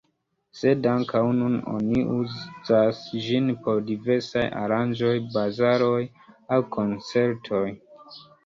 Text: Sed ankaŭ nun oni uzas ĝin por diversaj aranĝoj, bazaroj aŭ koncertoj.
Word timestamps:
Sed 0.59 0.85
ankaŭ 0.91 1.19
nun 1.41 1.57
oni 1.73 2.05
uzas 2.13 3.03
ĝin 3.27 3.53
por 3.67 3.83
diversaj 3.91 4.47
aranĝoj, 4.63 5.15
bazaroj 5.37 6.03
aŭ 6.57 6.63
koncertoj. 6.79 7.65